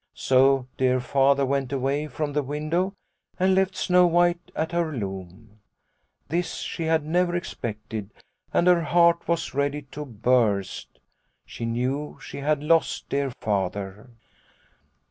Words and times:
So 0.15 0.65
dear 0.77 0.99
Father 0.99 1.45
went 1.45 1.71
away 1.71 2.07
from 2.07 2.33
the 2.33 2.41
window 2.41 2.95
and 3.39 3.53
left 3.53 3.75
Snow 3.75 4.07
White 4.07 4.49
at 4.55 4.71
her 4.71 4.91
loom. 4.91 5.59
This 6.27 6.55
she 6.55 6.85
had 6.85 7.05
never 7.05 7.35
expected, 7.35 8.09
and 8.51 8.65
her 8.65 8.81
heart 8.81 9.27
was 9.27 9.53
ready 9.53 9.83
to 9.91 10.03
burst. 10.03 10.99
She 11.45 11.65
knew 11.65 12.17
she 12.19 12.39
had 12.39 12.63
lost 12.63 13.09
dear 13.09 13.29
Father." 13.29 14.09